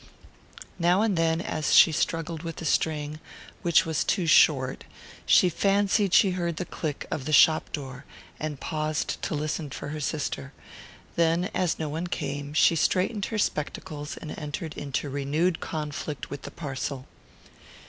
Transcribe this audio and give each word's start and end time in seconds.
Now 0.79 1.03
and 1.03 1.15
then, 1.15 1.41
as 1.41 1.75
she 1.75 1.91
struggled 1.91 2.41
with 2.41 2.55
the 2.55 2.65
string, 2.65 3.19
which 3.61 3.85
was 3.85 4.03
too 4.03 4.25
short, 4.25 4.83
she 5.27 5.47
fancied 5.47 6.11
she 6.15 6.31
heard 6.31 6.55
the 6.57 6.65
click 6.65 7.05
of 7.11 7.25
the 7.25 7.31
shop 7.31 7.71
door, 7.71 8.03
and 8.39 8.59
paused 8.59 9.21
to 9.21 9.35
listen 9.35 9.69
for 9.69 9.89
her 9.89 9.99
sister; 9.99 10.53
then, 11.17 11.51
as 11.53 11.77
no 11.77 11.87
one 11.87 12.07
came, 12.07 12.55
she 12.55 12.75
straightened 12.75 13.25
her 13.25 13.37
spectacles 13.37 14.17
and 14.17 14.35
entered 14.39 14.73
into 14.75 15.07
renewed 15.07 15.59
conflict 15.59 16.31
with 16.31 16.41
the 16.41 16.49
parcel. 16.49 17.05